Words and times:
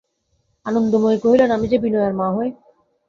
আনন্দময়ী 0.65 1.17
কহিলেন, 1.19 1.49
আমি 1.51 1.65
যে 1.67 1.77
বিনয়ের 1.77 2.13
মা 2.13 2.27
হই। 2.35 2.49